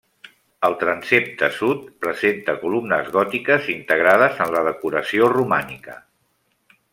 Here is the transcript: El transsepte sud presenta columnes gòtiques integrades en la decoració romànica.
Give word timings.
El 0.67 0.75
transsepte 0.83 1.49
sud 1.57 1.83
presenta 2.05 2.55
columnes 2.63 3.11
gòtiques 3.17 3.69
integrades 3.75 4.41
en 4.47 4.51
la 4.57 4.65
decoració 4.69 5.31
romànica. 5.39 6.01